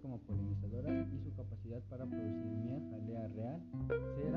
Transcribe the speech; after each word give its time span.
como 0.00 0.18
polinizadora 0.20 0.92
y 1.12 1.18
su 1.24 1.34
capacidad 1.34 1.80
para 1.88 2.04
producir 2.06 2.50
miel, 2.64 2.82
jalea 2.90 3.28
real, 3.28 3.60
cera, 4.16 4.35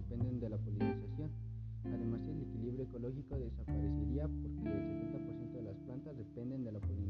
dependen 0.00 0.40
de 0.40 0.48
la 0.48 0.56
polinización. 0.56 1.30
Además, 1.84 2.20
el 2.28 2.40
equilibrio 2.42 2.84
ecológico 2.84 3.38
desaparecería 3.38 4.28
porque 4.28 4.68
el 4.68 5.12
70% 5.12 5.52
de 5.52 5.62
las 5.62 5.76
plantas 5.84 6.16
dependen 6.16 6.64
de 6.64 6.72
la 6.72 6.80
polinización. 6.80 7.09